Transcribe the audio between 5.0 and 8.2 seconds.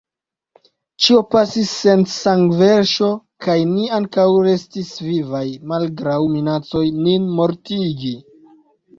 vivaj malgraŭ minacoj nin mortigi.